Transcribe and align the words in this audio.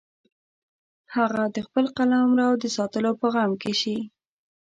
هغه 1.15 1.43
د 1.55 1.57
خپل 1.67 1.85
قلمرو 1.97 2.49
د 2.63 2.65
ساتلو 2.77 3.11
په 3.21 3.27
غم 3.33 3.51
کې 3.61 3.73
شي. 3.81 3.97